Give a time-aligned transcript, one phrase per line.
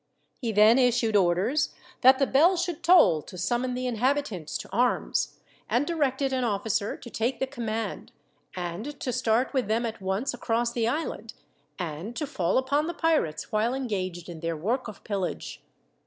[0.41, 5.37] He then issued orders that the bell should toll to summon the inhabitants to arms;
[5.69, 8.11] and directed an officer to take the command,
[8.55, 11.35] and to start with them at once across the island,
[11.77, 15.61] and to fall upon the pirates while engaged in their work of pillage.